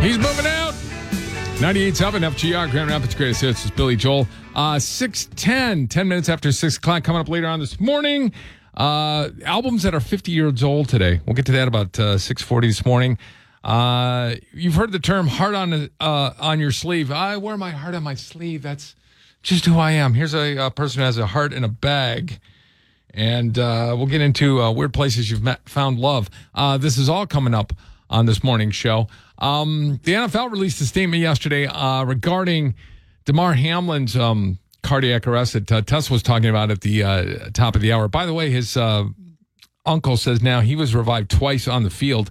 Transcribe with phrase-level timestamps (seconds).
[0.00, 0.72] He's moving out.
[1.60, 3.66] 98.7 FGR, Grand Rapids Greatest Hits.
[3.66, 4.26] It's Billy Joel.
[4.54, 7.04] Uh, 610, 10 minutes after 6 o'clock.
[7.04, 8.32] Coming up later on this morning.
[8.74, 11.20] Uh, albums that are 50 years old today.
[11.26, 13.18] We'll get to that about uh, 640 this morning.
[13.62, 17.12] Uh, you've heard the term heart on uh, on your sleeve.
[17.12, 18.62] I wear my heart on my sleeve.
[18.62, 18.94] That's
[19.42, 20.14] just who I am.
[20.14, 22.40] Here's a, a person who has a heart in a bag.
[23.12, 26.30] And uh, we'll get into uh, weird places you've met, found love.
[26.54, 27.74] Uh, this is all coming up
[28.08, 29.08] on this morning's show.
[29.40, 32.74] Um, the NFL released a statement yesterday uh, regarding
[33.24, 37.74] Damar Hamlin's um, cardiac arrest that uh, Tess was talking about at the uh, top
[37.74, 38.08] of the hour.
[38.08, 39.04] By the way, his uh,
[39.86, 42.30] uncle says now he was revived twice on the field,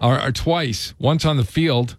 [0.00, 1.96] or, or twice, once on the field,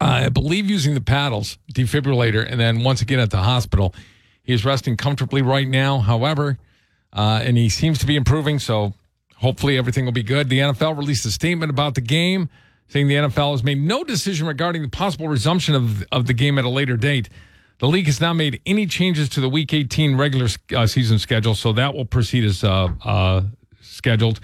[0.00, 3.94] I believe using the paddles, defibrillator, and then once again at the hospital.
[4.42, 6.56] He is resting comfortably right now, however,
[7.12, 8.94] uh, and he seems to be improving, so
[9.36, 10.48] hopefully everything will be good.
[10.48, 12.48] The NFL released a statement about the game
[12.88, 16.58] saying the NFL has made no decision regarding the possible resumption of, of the game
[16.58, 17.28] at a later date.
[17.78, 21.54] The league has not made any changes to the Week 18 regular uh, season schedule,
[21.54, 23.42] so that will proceed as uh, uh,
[23.80, 24.40] scheduled.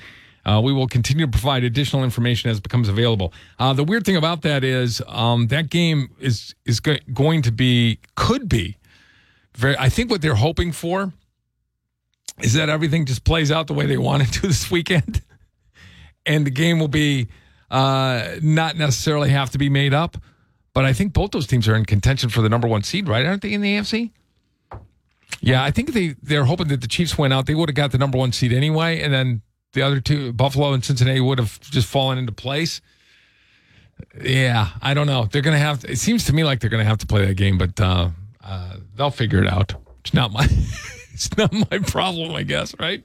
[0.46, 3.32] Uh, we will continue to provide additional information as it becomes available.
[3.58, 7.50] Uh, the weird thing about that is um, that game is is go- going to
[7.50, 8.76] be could be
[9.56, 9.76] very.
[9.78, 11.12] I think what they're hoping for
[12.42, 15.22] is that everything just plays out the way they want it to this weekend,
[16.26, 17.28] and the game will be
[17.74, 20.16] uh, not necessarily have to be made up.
[20.74, 23.26] But I think both those teams are in contention for the number one seed, right?
[23.26, 24.10] Aren't they in the AFC?
[25.40, 27.46] Yeah, I think they they're hoping that the Chiefs went out.
[27.46, 30.72] They would have got the number one seed anyway, and then the other two, Buffalo
[30.72, 32.80] and Cincinnati, would have just fallen into place.
[34.20, 35.28] Yeah, I don't know.
[35.30, 35.84] They're gonna have.
[35.84, 38.10] It seems to me like they're gonna have to play that game, but uh,
[38.42, 39.74] uh, they'll figure it out.
[40.00, 40.44] It's not my.
[41.12, 42.74] it's not my problem, I guess.
[42.78, 43.04] Right?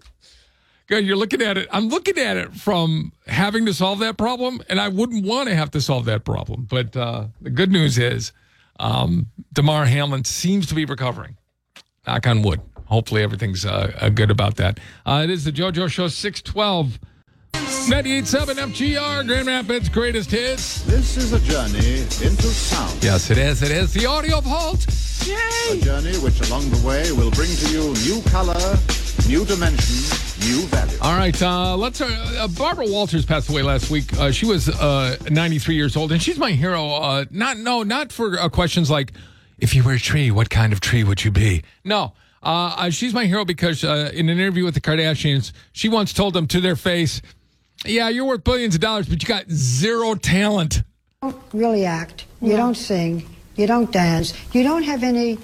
[0.90, 1.68] You're looking at it.
[1.72, 5.56] I'm looking at it from having to solve that problem, and I wouldn't want to
[5.56, 6.68] have to solve that problem.
[6.70, 8.32] But uh, the good news is,
[8.80, 11.38] um, Damar Hamlin seems to be recovering.
[12.08, 12.62] Knock on wood.
[12.86, 14.80] Hopefully, everything's uh, uh, good about that.
[15.06, 17.00] Uh, it is the JoJo Show 612.
[17.54, 20.82] 98.7 FGR, Grand Rapids' greatest hits.
[20.84, 23.04] This is a journey into sound.
[23.04, 23.62] Yes, it is.
[23.62, 24.86] It is the audio vault.
[25.26, 25.80] Yay!
[25.80, 28.78] A journey which along the way will bring to you new color,
[29.28, 30.98] new dimension, new value.
[31.02, 32.02] All right, uh, let's.
[32.02, 34.18] Uh, Barbara Walters passed away last week.
[34.18, 36.90] Uh, she was uh, 93 years old, and she's my hero.
[36.90, 39.14] Uh, not no, not for uh, questions like,
[39.58, 41.64] if you were a tree, what kind of tree would you be?
[41.84, 42.14] No,
[42.44, 46.14] uh, uh, she's my hero because uh, in an interview with the Kardashians, she once
[46.14, 47.22] told them to their face,
[47.86, 50.84] "Yeah, you're worth billions of dollars, but you got zero talent."
[51.22, 52.26] don't really act.
[52.42, 53.26] You don't sing.
[53.56, 54.34] You don't dance.
[54.54, 55.38] You don't have any,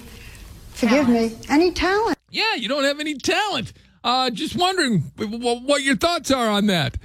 [0.69, 2.17] forgive me, any talent.
[2.29, 3.73] Yeah, you don't have any talent.
[4.05, 6.95] Uh, just wondering what your thoughts are on that.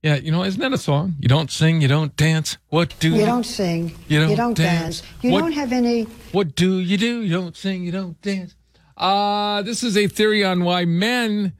[0.00, 1.16] Yeah, you know, isn't that a song?
[1.18, 2.58] You don't sing, you don't dance.
[2.68, 3.92] What do You you don't sing.
[4.06, 5.00] You don't dance.
[5.00, 5.02] dance.
[5.22, 6.04] You What- don't have any.
[6.30, 7.20] What do you do?
[7.22, 8.54] You don't sing, you don't dance.
[8.96, 11.52] Uh, this is a theory on why men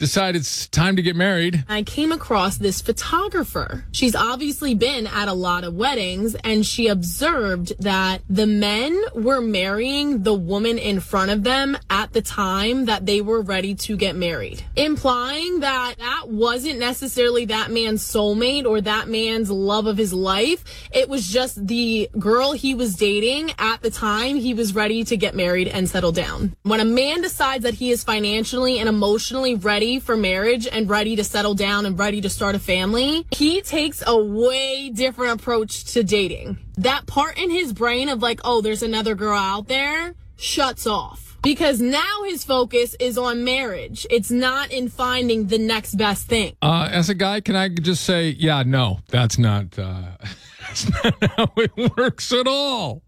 [0.00, 1.62] decide it's time to get married.
[1.68, 3.84] I came across this photographer.
[3.92, 9.42] She's obviously been at a lot of weddings and she observed that the men were
[9.42, 13.96] marrying the woman in front of them at the time that they were ready to
[13.96, 19.98] get married, implying that that wasn't necessarily that man's soulmate or that man's love of
[19.98, 20.64] his life.
[20.92, 25.16] It was just the girl he was dating at the time he was ready to
[25.18, 26.56] get married and settle down.
[26.62, 31.16] When a man decides that he is financially and emotionally ready for marriage and ready
[31.16, 35.84] to settle down and ready to start a family, he takes a way different approach
[35.94, 36.58] to dating.
[36.76, 41.38] That part in his brain of like, oh, there's another girl out there shuts off.
[41.42, 44.06] Because now his focus is on marriage.
[44.10, 46.54] It's not in finding the next best thing.
[46.60, 50.02] Uh, as a guy, can I just say, yeah, no, that's not, uh,
[50.60, 53.02] that's not how it works at all.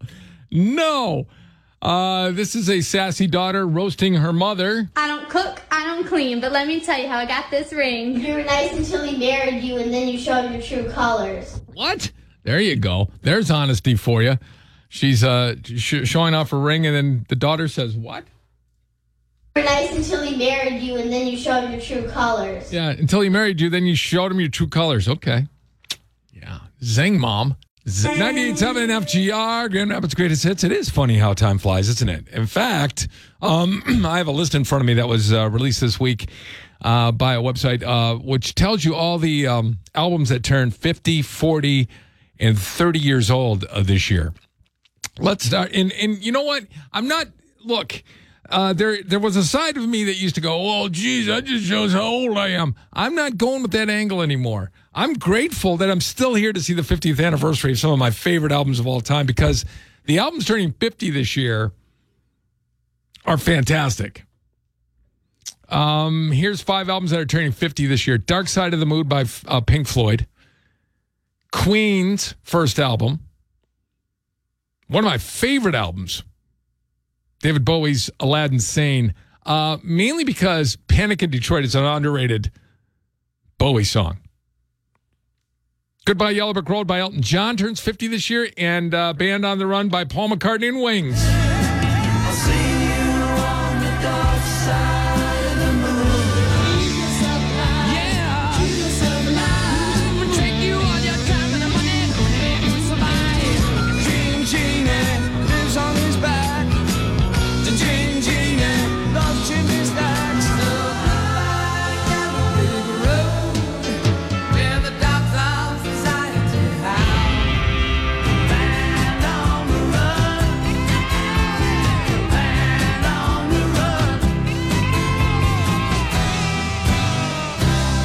[0.49, 1.27] No.
[1.83, 4.89] Uh, this is a sassy daughter roasting her mother.
[4.95, 7.73] I don't cook, I don't clean, but let me tell you how I got this
[7.73, 8.21] ring.
[8.21, 11.59] You were nice until he married you, and then you showed your true colors.
[11.73, 12.09] What?
[12.43, 13.09] There you go.
[13.21, 14.39] There's honesty for you.
[14.87, 18.23] She's uh, sh- showing off her ring, and then the daughter says, What?
[19.57, 22.71] You were nice until he married you, and then you showed your true colors.
[22.71, 25.09] Yeah, until he married you, then you showed him your true colors.
[25.09, 25.47] Okay.
[26.31, 26.59] Yeah.
[26.81, 27.57] Zing, mom.
[27.87, 30.63] Z- 98.7 FGR, Grand Rapids Greatest Hits.
[30.63, 32.29] It is funny how time flies, isn't it?
[32.29, 33.09] In fact,
[33.41, 36.29] um, I have a list in front of me that was uh, released this week
[36.81, 41.21] uh, by a website uh, which tells you all the um, albums that turned 50,
[41.23, 41.89] 40,
[42.39, 44.33] and 30 years old uh, this year.
[45.19, 45.71] Let's start.
[45.73, 46.63] And, and you know what?
[46.93, 47.27] I'm not,
[47.65, 48.01] look,
[48.49, 51.45] Uh, there, there was a side of me that used to go, "Oh, geez, that
[51.45, 54.71] just shows how old I am." I'm not going with that angle anymore.
[54.93, 58.11] I'm grateful that I'm still here to see the 50th anniversary of some of my
[58.11, 59.65] favorite albums of all time because
[60.05, 61.71] the albums turning 50 this year
[63.25, 64.25] are fantastic.
[65.69, 69.07] Um, here's five albums that are turning 50 this year: "Dark Side of the Moon"
[69.07, 70.27] by uh, Pink Floyd,
[71.51, 73.21] Queen's first album,
[74.87, 76.23] one of my favorite albums.
[77.43, 79.13] David Bowie's Aladdin Sane,
[79.45, 82.51] uh, mainly because Panic in Detroit is an underrated
[83.57, 84.19] Bowie song.
[86.05, 89.59] Goodbye Yellow Brick Road by Elton John turns 50 this year, and uh, Band on
[89.59, 91.42] the Run by Paul McCartney and Wings.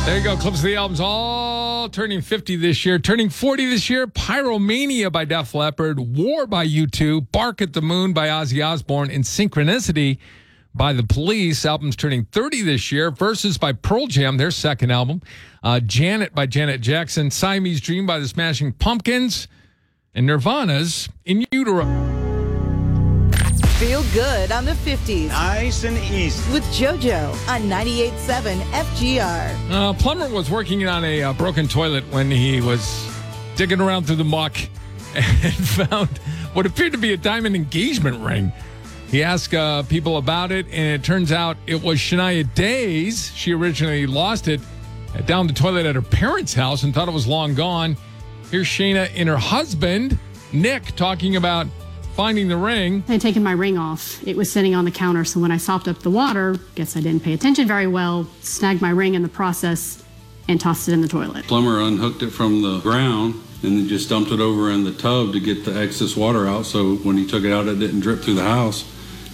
[0.09, 0.39] There you go.
[0.39, 2.99] Clips of the albums all turning 50 this year.
[2.99, 8.15] Turning 40 this year, Pyromania by Def Leppard, War by U2, Bark at the Moon
[8.15, 10.17] by Ozzy Osbourne, and Synchronicity
[10.75, 11.67] by The Police.
[11.67, 13.11] Albums turning 30 this year.
[13.11, 13.59] Vs.
[13.59, 15.21] by Pearl Jam, their second album.
[15.63, 17.31] Uh, Janet by Janet Jackson.
[17.31, 19.47] Siamese Dream by The Smashing Pumpkins.
[20.15, 22.28] And Nirvana's In Utero.
[23.79, 26.53] Feel good on the 50s Nice and easy.
[26.53, 29.71] with JoJo on 98.7 FGR.
[29.71, 33.09] Uh, plumber was working on a uh, broken toilet when he was
[33.55, 34.57] digging around through the muck
[35.15, 36.09] and found
[36.55, 38.53] what appeared to be a diamond engagement ring.
[39.13, 43.33] He asked uh, people about it, and it turns out it was Shania Day's.
[43.37, 44.61] She originally lost it
[45.25, 47.97] down the toilet at her parents' house and thought it was long gone.
[48.51, 50.19] Here's Shana and her husband,
[50.53, 51.69] Nick, talking about
[52.19, 53.05] finding the ring.
[53.07, 54.27] I had taken my ring off.
[54.27, 57.01] It was sitting on the counter, so when I sopped up the water, guess I
[57.01, 60.03] didn't pay attention very well, snagged my ring in the process,
[60.49, 61.45] and tossed it in the toilet.
[61.45, 65.33] Plumber unhooked it from the ground and then just dumped it over in the tub
[65.33, 66.67] to get the excess water out.
[66.67, 68.85] So when he took it out, it didn't drip through the house.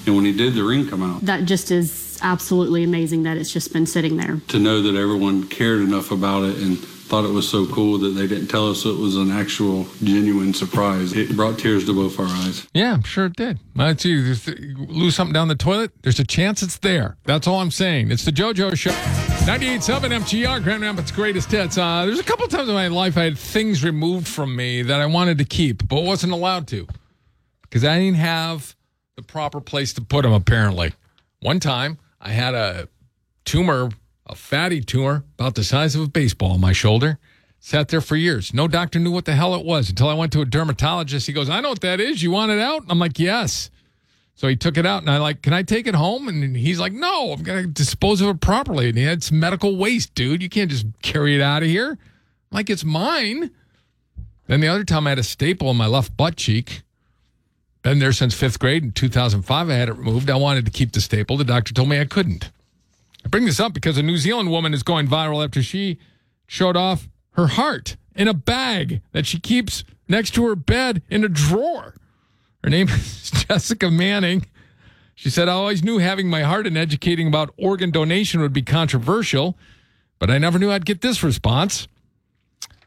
[0.05, 1.23] And when he did, the ring come out.
[1.23, 4.43] That just is absolutely amazing that it's just been sitting there.
[4.49, 6.77] To know that everyone cared enough about it and
[7.15, 10.53] thought it was so cool that they didn't tell us it was an actual genuine
[10.53, 11.13] surprise.
[11.13, 12.67] It brought tears to both our eyes.
[12.75, 13.61] Yeah, I'm sure it did.
[13.77, 14.35] Well, see, you
[14.89, 17.17] lose something down the toilet, there's a chance it's there.
[17.23, 18.11] That's all I'm saying.
[18.11, 18.91] It's the JoJo Show.
[18.91, 21.79] 98.7 FGR, Grand Rapids Greatest Hits.
[21.79, 25.01] Uh, there's a couple times in my life I had things removed from me that
[25.01, 26.85] I wanted to keep, but wasn't allowed to
[27.63, 28.75] because I didn't have
[29.15, 30.95] the proper place to put them, apparently.
[31.39, 32.89] One time I had a
[33.45, 33.91] tumor,
[34.27, 37.19] a fatty tumor about the size of a baseball on my shoulder.
[37.61, 38.53] Sat there for years.
[38.53, 41.27] No doctor knew what the hell it was until I went to a dermatologist.
[41.27, 42.23] He goes, I know what that is.
[42.23, 42.85] You want it out?
[42.89, 43.71] I'm like, yes.
[44.35, 46.29] So he took it out and I like, can I take it home?
[46.29, 48.89] And he's like, no, I'm going to dispose of it properly.
[48.89, 50.43] And he had it's medical waste, dude.
[50.43, 51.93] You can't just carry it out of here.
[51.93, 51.99] I'm
[52.51, 53.51] like, it's mine.
[54.47, 56.83] Then the other time I had a staple in my left butt cheek.
[57.83, 58.83] Been there since fifth grade.
[58.83, 60.31] In 2005, I had it removed.
[60.31, 61.37] I wanted to keep the staple.
[61.37, 62.51] The doctor told me I couldn't.
[63.25, 65.99] I bring this up because a New Zealand woman is going viral after she
[66.47, 71.25] showed off her heart in a bag that she keeps next to her bed in
[71.25, 71.95] a drawer.
[72.63, 74.47] Her name is Jessica Manning.
[75.15, 78.63] She said, I always knew having my heart and educating about organ donation would be
[78.63, 79.57] controversial,
[80.19, 81.87] but I never knew I'd get this response.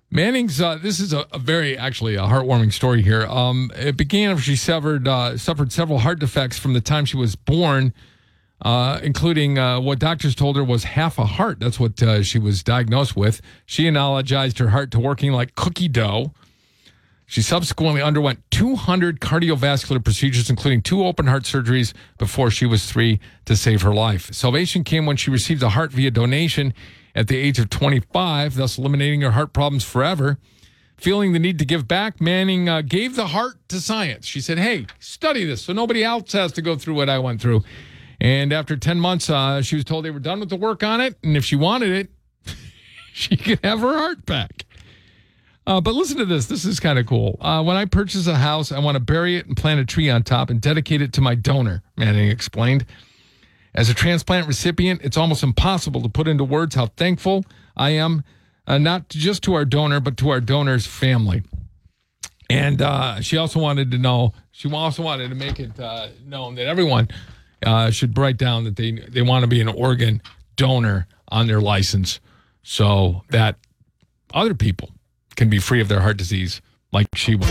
[0.09, 3.25] Manning's, uh, this is a, a, very, actually, a heartwarming story here.
[3.25, 7.17] Um, it began after she suffered, uh, suffered several heart defects from the time she
[7.17, 7.93] was born,
[8.61, 11.59] uh, including uh, what doctors told her was half a heart.
[11.59, 13.41] That's what uh, she was diagnosed with.
[13.65, 16.33] She analogized her heart to working like cookie dough.
[17.29, 23.19] She subsequently underwent 200 cardiovascular procedures, including two open heart surgeries before she was three
[23.45, 24.33] to save her life.
[24.33, 26.73] Salvation came when she received a heart via donation
[27.13, 30.37] at the age of 25, thus eliminating her heart problems forever.
[30.95, 34.25] Feeling the need to give back, Manning uh, gave the heart to science.
[34.25, 37.41] She said, Hey, study this so nobody else has to go through what I went
[37.41, 37.61] through.
[38.19, 41.01] And after 10 months, uh, she was told they were done with the work on
[41.01, 41.15] it.
[41.23, 42.09] And if she wanted it,
[43.13, 44.65] she could have her heart back.
[45.67, 46.45] Uh, but listen to this.
[46.45, 47.37] This is kind of cool.
[47.41, 50.09] Uh, when I purchase a house, I want to bury it and plant a tree
[50.09, 52.85] on top and dedicate it to my donor, Manning explained.
[53.75, 57.43] As a transplant recipient, it's almost impossible to put into words how thankful
[57.75, 58.23] I am,
[58.65, 61.43] uh, not just to our donor, but to our donor's family.
[62.49, 66.55] And uh, she also wanted to know, she also wanted to make it uh, known
[66.55, 67.09] that everyone
[67.65, 70.21] uh, should write down that they they want to be an organ
[70.55, 72.19] donor on their license,
[72.63, 73.57] so that
[74.33, 74.91] other people
[75.35, 76.61] can be free of their heart disease
[76.91, 77.47] like she was.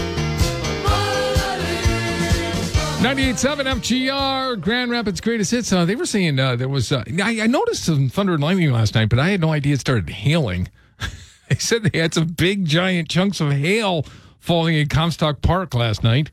[3.06, 5.72] 98.7 FGR, Grand Rapids Greatest Hits.
[5.72, 8.72] Uh, they were saying uh, there was, uh, I, I noticed some thunder and lightning
[8.72, 10.68] last night, but I had no idea it started hailing.
[11.48, 14.06] they said they had some big, giant chunks of hail
[14.40, 16.30] falling in Comstock Park last night.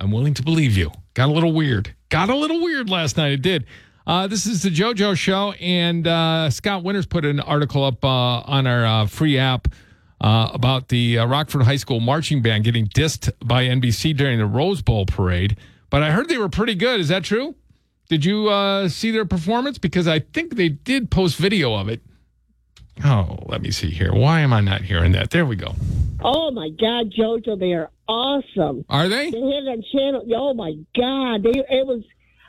[0.00, 0.90] I'm willing to believe you.
[1.12, 1.94] Got a little weird.
[2.08, 3.32] Got a little weird last night.
[3.32, 3.66] It did.
[4.06, 8.08] Uh, this is the JoJo Show, and uh, Scott Winters put an article up uh,
[8.08, 9.68] on our uh, free app
[10.22, 14.46] uh, about the uh, Rockford High School marching band getting dissed by NBC during the
[14.46, 15.58] Rose Bowl parade.
[15.90, 16.98] But I heard they were pretty good.
[16.98, 17.54] Is that true?
[18.08, 19.78] Did you see their performance?
[19.78, 22.00] Because I think they did post video of it.
[23.04, 24.12] Oh, let me see here.
[24.12, 25.30] Why am I not hearing that?
[25.30, 25.74] There we go.
[26.22, 28.84] Oh my God, JoJo, they are awesome.
[28.88, 29.30] Are they?
[29.30, 30.26] They had on channel.
[30.36, 32.02] Oh my God, they it was.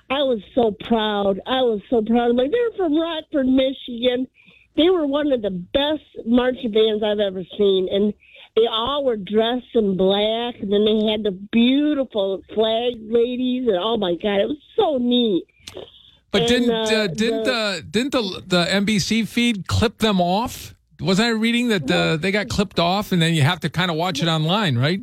[0.09, 1.39] I was so proud.
[1.47, 2.35] I was so proud.
[2.35, 4.27] Like they're from Rockford, Michigan.
[4.75, 8.13] They were one of the best marching bands I've ever seen, and
[8.55, 10.55] they all were dressed in black.
[10.59, 14.97] And then they had the beautiful flag ladies, and oh my God, it was so
[14.97, 15.45] neat.
[16.31, 20.75] But And, didn't uh, uh, didn't the, didn't the the NBC feed clip them off?
[20.99, 23.89] Wasn't I reading that uh, they got clipped off, and then you have to kind
[23.89, 25.01] of watch it online, right?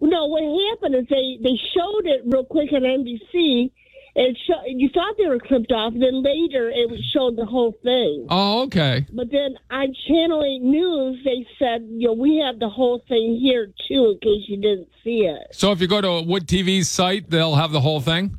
[0.00, 3.70] No, what happened is they they showed it real quick on NBC.
[4.16, 5.92] And show, you thought they were clipped off.
[5.92, 8.26] Then later, it was showed the whole thing.
[8.28, 9.06] Oh, okay.
[9.12, 13.38] But then on Channel 8 News, they said, you know, we have the whole thing
[13.40, 15.46] here too, in case you didn't see it.
[15.52, 18.36] So if you go to WOOD TV's site, they'll have the whole thing.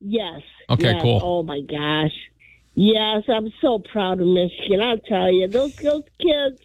[0.00, 0.42] Yes.
[0.68, 1.02] Okay, yes.
[1.02, 1.20] cool.
[1.22, 2.12] Oh my gosh.
[2.74, 4.80] Yes, I'm so proud of Michigan.
[4.80, 6.60] I'll tell you, those those kids,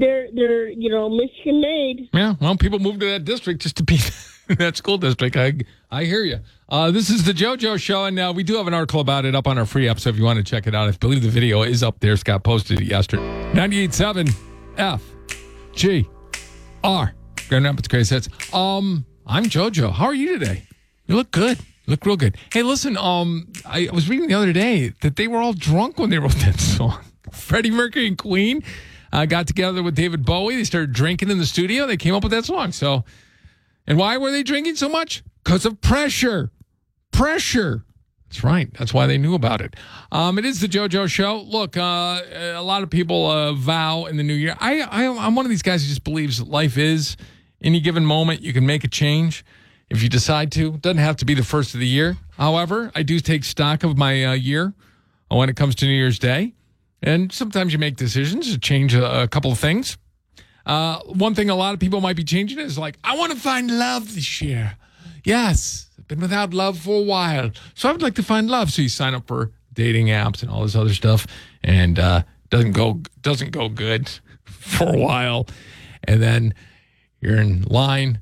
[0.00, 2.08] they're they're you know Michigan made.
[2.12, 3.98] Yeah, well, people move to that district just to be
[4.48, 5.36] that school district.
[5.36, 5.54] I
[5.90, 6.40] I hear you.
[6.68, 9.34] Uh, this is the JoJo Show, and uh, we do have an article about it
[9.34, 10.00] up on our free app.
[10.00, 12.16] So if you want to check it out, I believe the video is up there.
[12.16, 13.22] Scott posted it yesterday.
[13.54, 14.34] 98.7
[14.76, 15.02] F
[15.74, 16.08] G
[16.82, 17.14] R
[17.48, 18.28] Grand Rapids Crazy Hits.
[18.54, 19.92] Um, I'm JoJo.
[19.92, 20.64] How are you today?
[21.06, 21.58] You look good.
[21.58, 22.36] You look real good.
[22.52, 22.96] Hey, listen.
[22.96, 26.36] Um, I was reading the other day that they were all drunk when they wrote
[26.36, 27.00] that song.
[27.32, 28.62] Freddie Mercury and Queen
[29.12, 30.56] uh, got together with David Bowie.
[30.56, 31.86] They started drinking in the studio.
[31.86, 32.72] They came up with that song.
[32.72, 33.04] So,
[33.86, 35.22] and why were they drinking so much?
[35.44, 36.50] Because of pressure.
[37.12, 37.84] Pressure.
[38.28, 38.72] That's right.
[38.74, 39.74] That's why they knew about it.
[40.12, 41.40] Um, it is the JoJo Show.
[41.40, 44.56] Look, uh, a lot of people uh, vow in the new year.
[44.60, 47.16] I, I, I'm one of these guys who just believes life is
[47.60, 49.44] any given moment you can make a change
[49.90, 50.74] if you decide to.
[50.74, 52.18] It doesn't have to be the first of the year.
[52.38, 54.74] However, I do take stock of my uh, year
[55.28, 56.54] when it comes to New Year's Day,
[57.02, 59.96] and sometimes you make decisions to change a, a couple of things.
[60.66, 63.38] Uh, one thing a lot of people might be changing is like, I want to
[63.38, 64.76] find love this year.
[65.24, 68.70] Yes, I've been without love for a while, so I would like to find love.
[68.70, 71.26] So you sign up for dating apps and all this other stuff,
[71.62, 74.08] and uh, doesn't go doesn't go good
[74.44, 75.46] for a while,
[76.04, 76.54] and then
[77.20, 78.20] you're in line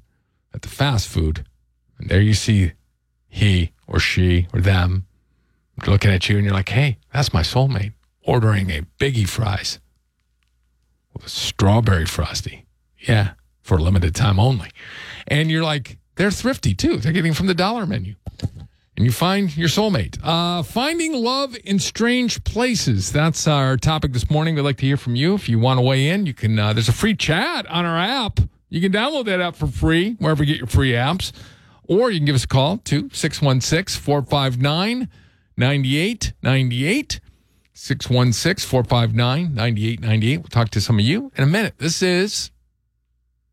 [0.55, 1.45] at the fast food,
[1.99, 2.73] and there you see
[3.29, 5.07] he or she or them
[5.87, 7.93] looking at you, and you're like, "Hey, that's my soulmate."
[8.29, 9.81] Ordering a biggie fries
[11.15, 12.67] with a strawberry frosty.
[12.99, 13.31] Yeah,
[13.63, 14.69] for limited time only.
[15.27, 16.99] And you're like, they're thrifty too.
[16.99, 18.17] They're getting from the dollar menu.
[18.99, 20.19] And you find your soulmate.
[20.23, 23.13] Uh, finding love in strange places.
[23.13, 24.57] That's our topic this morning.
[24.57, 25.33] We'd like to hear from you.
[25.33, 26.59] If you want to weigh in, you can.
[26.59, 28.41] Uh, there's a free chat on our app.
[28.69, 31.33] You can download that app for free wherever you get your free apps.
[31.85, 35.09] Or you can give us a call to 616 459
[35.57, 37.21] 9898.
[37.79, 40.37] 616 459 9898.
[40.39, 41.75] We'll talk to some of you in a minute.
[41.79, 42.51] This is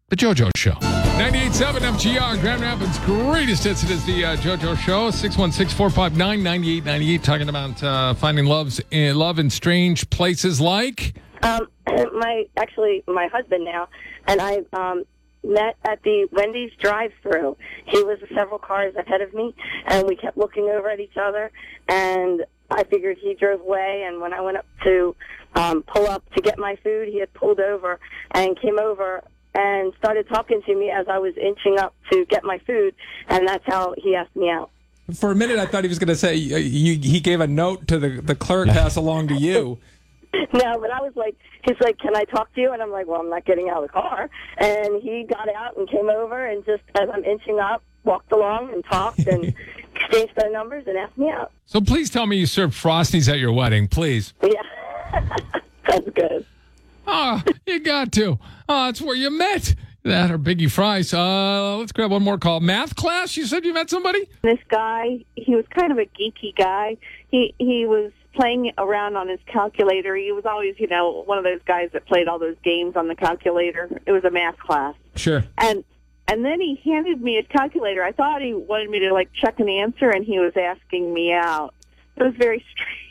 [0.10, 0.72] The JoJo Show.
[0.72, 3.84] 98.7 FGR, Grand Rapids' greatest hits.
[3.84, 5.12] It is the uh, JoJo Show.
[5.12, 7.24] 616 459 9898.
[7.24, 11.14] Talking about uh, finding loves in, love in strange places like.
[11.44, 13.88] Um, my actually my husband now,
[14.28, 15.04] and I um,
[15.44, 17.58] met at the Wendy's drive-through.
[17.86, 19.54] He was several cars ahead of me,
[19.86, 21.52] and we kept looking over at each other.
[21.88, 25.16] And I figured he drove away, and when I went up to
[25.56, 28.00] um, pull up to get my food, he had pulled over
[28.32, 32.44] and came over and started talking to me as I was inching up to get
[32.44, 32.94] my food,
[33.30, 34.70] and that's how he asked me out.
[35.14, 37.48] For a minute, I thought he was going to say uh, he, he gave a
[37.48, 39.78] note to the, the clerk pass along to you.
[40.54, 42.72] No, but I was like, he's like, can I talk to you?
[42.72, 44.30] And I'm like, well, I'm not getting out of the car.
[44.58, 48.72] And he got out and came over and just as I'm inching up, walked along
[48.74, 49.54] and talked and
[50.06, 51.52] exchanged their numbers and asked me out.
[51.66, 54.34] So please tell me you served Frosties at your wedding, please.
[54.42, 54.62] Yeah,
[55.88, 56.46] that's good.
[57.08, 58.40] Ah, you got to.
[58.68, 59.76] Oh, that's where you met.
[60.04, 61.12] That or Biggie Fries.
[61.16, 62.60] Uh, let's grab one more call.
[62.60, 63.36] Math class.
[63.36, 64.30] You said you met somebody.
[64.44, 66.98] This guy, he was kind of a geeky guy.
[67.30, 70.16] He he was playing around on his calculator.
[70.16, 73.08] He was always, you know, one of those guys that played all those games on
[73.08, 73.90] the calculator.
[74.06, 74.94] It was a math class.
[75.16, 75.44] Sure.
[75.58, 75.84] And
[76.28, 78.04] and then he handed me a calculator.
[78.04, 81.34] I thought he wanted me to like check an answer, and he was asking me
[81.34, 81.74] out.
[82.16, 83.02] It was very strange.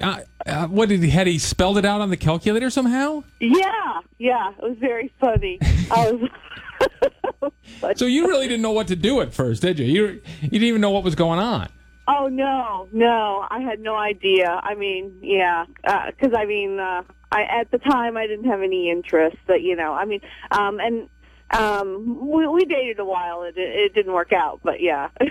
[0.00, 3.22] Uh, uh, what did he had he spelled it out on the calculator somehow?
[3.38, 5.58] Yeah, yeah, it was very funny.
[5.90, 6.30] I was.
[7.96, 9.86] So you really didn't know what to do at first, did you?
[9.86, 11.68] You you didn't even know what was going on.
[12.06, 14.60] Oh no, no, I had no idea.
[14.62, 18.90] I mean, yeah, because I mean, uh, I at the time I didn't have any
[18.90, 20.20] interest, but you know, I mean,
[20.50, 21.08] um, and
[21.52, 23.42] um, we, we dated a while.
[23.42, 25.30] It it didn't work out, but yeah, it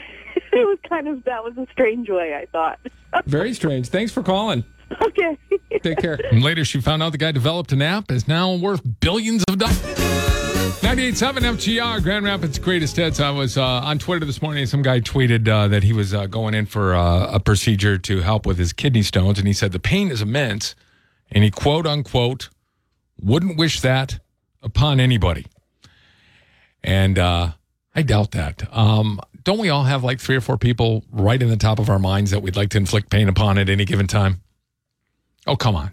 [0.54, 2.36] was kind of that was a strange way.
[2.36, 2.80] I thought.
[3.26, 3.88] Very strange.
[3.88, 4.64] Thanks for calling.
[5.02, 5.38] Okay.
[5.82, 6.20] Take care.
[6.32, 9.58] And later, she found out the guy developed an app is now worth billions of
[9.58, 9.78] dollars.
[10.82, 13.20] 98.7 FGR, Grand Rapids Greatest Hits.
[13.20, 14.66] I was uh, on Twitter this morning.
[14.66, 18.22] Some guy tweeted uh, that he was uh, going in for uh, a procedure to
[18.22, 19.38] help with his kidney stones.
[19.38, 20.76] And he said the pain is immense.
[21.32, 22.50] And he quote unquote,
[23.22, 24.20] wouldn't wish that
[24.62, 25.46] upon anybody.
[26.84, 27.52] And uh,
[27.96, 28.68] I doubt that.
[28.76, 31.90] Um, don't we all have like three or four people right in the top of
[31.90, 34.42] our minds that we'd like to inflict pain upon at any given time?
[35.48, 35.92] Oh, come on.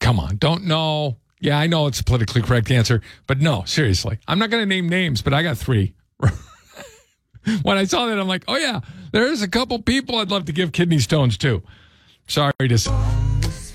[0.00, 0.36] Come on.
[0.36, 1.16] Don't know.
[1.40, 4.18] Yeah, I know it's a politically correct answer, but no, seriously.
[4.26, 5.94] I'm not going to name names, but I got three.
[7.62, 8.80] when I saw that, I'm like, oh, yeah,
[9.12, 11.62] there's a couple people I'd love to give kidney stones to.
[12.26, 13.17] Sorry to.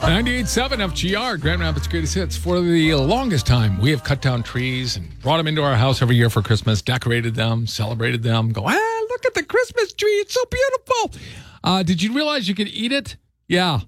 [0.03, 2.35] 98.7 FGR, Grand Rapids Greatest Hits.
[2.35, 6.01] For the longest time, we have cut down trees and brought them into our house
[6.01, 10.11] every year for Christmas, decorated them, celebrated them, go, ah, look at the Christmas tree.
[10.15, 11.21] It's so beautiful.
[11.63, 13.15] Uh, did you realize you could eat it?
[13.47, 13.79] Yeah.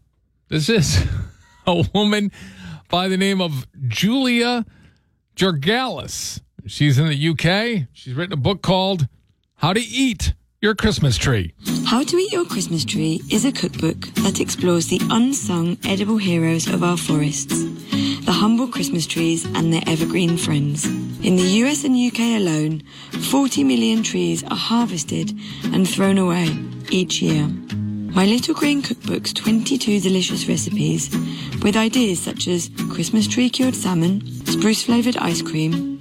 [0.48, 1.06] This is
[1.68, 2.32] a woman
[2.88, 4.66] by the name of Julia
[5.36, 6.40] Georgallis.
[6.66, 7.90] She's in the UK.
[7.92, 9.10] She's written a book called
[9.56, 10.34] How to Eat
[10.66, 11.54] Your Christmas Tree.
[11.86, 16.66] How to Eat Your Christmas Tree is a cookbook that explores the unsung edible heroes
[16.68, 17.66] of our forests,
[18.26, 20.88] the humble Christmas trees and their evergreen friends.
[21.24, 22.82] In the US and UK alone,
[23.30, 26.50] 40 million trees are harvested and thrown away
[26.90, 27.46] each year.
[27.46, 31.16] My Little Green Cookbook's 22 delicious recipes
[31.62, 35.95] with ideas such as Christmas tree cured salmon, spruce flavored ice cream,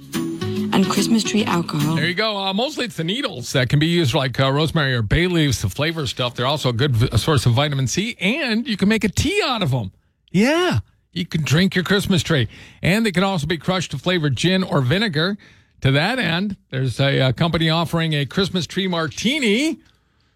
[0.75, 1.95] and Christmas tree alcohol.
[1.95, 2.37] There you go.
[2.37, 5.61] Uh, mostly it's the needles that can be used like uh, rosemary or bay leaves
[5.61, 6.35] to flavor stuff.
[6.35, 9.63] They're also a good source of vitamin C, and you can make a tea out
[9.63, 9.93] of them.
[10.31, 10.79] Yeah,
[11.13, 12.49] you can drink your Christmas tree.
[12.81, 15.37] And they can also be crushed to flavor gin or vinegar.
[15.81, 19.79] To that end, there's a, uh company offering a Christmas tree martini.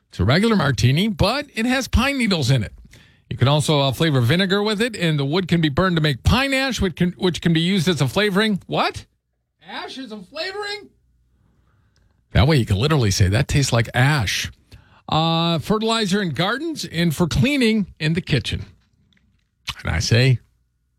[0.08, 2.74] It's a regular martini, but it has pine needles in it.
[3.30, 6.02] You can also uh, flavor vinegar with it, and the wood can be burned to
[6.02, 8.62] make pine ash, which can, which can be used as a flavoring.
[8.66, 9.06] What?
[9.70, 10.90] Ash is a flavoring?
[12.32, 14.52] That way you can literally say that tastes like ash.
[15.08, 18.66] Uh, fertilizer in gardens and for cleaning in the kitchen.
[19.84, 20.40] And I say,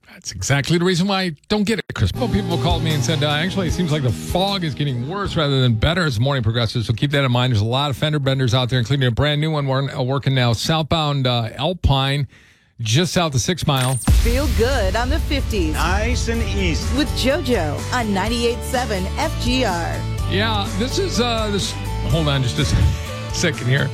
[0.09, 2.21] that's exactly the reason why I don't get it Christmas.
[2.21, 5.09] Well, people called me and said, uh, actually, it seems like the fog is getting
[5.09, 6.87] worse rather than better as the morning progresses.
[6.87, 7.53] So keep that in mind.
[7.53, 10.01] There's a lot of fender benders out there, including a brand new one we're uh,
[10.01, 12.29] working now, southbound uh, Alpine,
[12.81, 13.97] just south of Six Mile.
[14.23, 15.73] Feel good on the 50s.
[15.73, 16.97] Nice and easy.
[16.97, 20.33] With JoJo on 98.7 FGR.
[20.33, 21.73] Yeah, this is uh this.
[22.11, 23.89] Hold on, just a second here.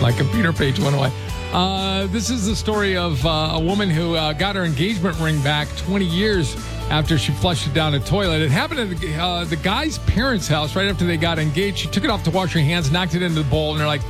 [0.00, 1.12] My computer page went away.
[1.52, 5.40] Uh, this is the story of uh, a woman who uh, got her engagement ring
[5.42, 6.56] back 20 years
[6.90, 8.42] after she flushed it down a toilet.
[8.42, 11.78] It happened at the, uh, the guy's parents' house right after they got engaged.
[11.78, 13.86] She took it off to wash her hands, knocked it into the bowl, and they're
[13.86, 14.02] like,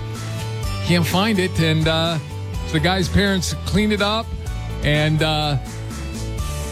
[0.87, 1.59] can't find it.
[1.61, 2.19] And uh,
[2.67, 4.27] so the guy's parents cleaned it up
[4.83, 5.57] and uh,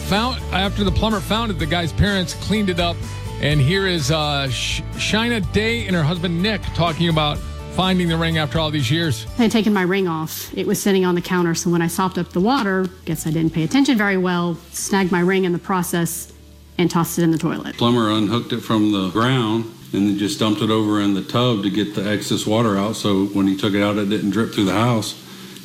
[0.05, 2.95] found after the plumber found it, the guy's parents cleaned it up.
[3.41, 7.37] And here is uh, Sh- Shina Day and her husband Nick talking about
[7.75, 9.25] finding the ring after all these years.
[9.37, 10.55] I had taken my ring off.
[10.57, 13.31] It was sitting on the counter, so when I sopped up the water, guess I
[13.31, 16.31] didn't pay attention very well, snagged my ring in the process,
[16.77, 17.75] and tossed it in the toilet.
[17.77, 21.63] Plumber unhooked it from the ground and then just dumped it over in the tub
[21.63, 22.95] to get the excess water out.
[22.95, 25.21] So when he took it out, it didn't drip through the house.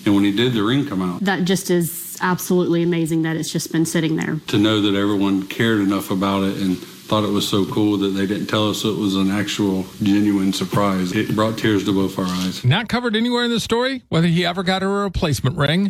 [0.06, 1.20] And when he did, the ring come out.
[1.24, 4.40] That just is absolutely amazing that it's just been sitting there.
[4.48, 8.10] To know that everyone cared enough about it and thought it was so cool that
[8.10, 11.10] they didn't tell us it was an actual genuine surprise.
[11.10, 12.64] It brought tears to both our eyes.
[12.64, 15.88] Not covered anywhere in the story whether he ever got her a replacement ring